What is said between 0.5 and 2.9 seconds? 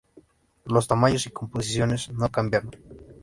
Los tamaños y composiciones no cambiaron.